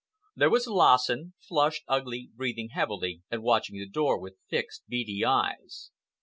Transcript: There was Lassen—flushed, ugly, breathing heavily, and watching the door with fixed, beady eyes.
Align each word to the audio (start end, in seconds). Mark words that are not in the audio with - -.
There 0.35 0.49
was 0.49 0.65
Lassen—flushed, 0.65 1.83
ugly, 1.87 2.31
breathing 2.33 2.69
heavily, 2.69 3.21
and 3.29 3.43
watching 3.43 3.77
the 3.77 3.85
door 3.87 4.19
with 4.19 4.33
fixed, 4.49 4.83
beady 4.87 5.23
eyes. 5.23 5.91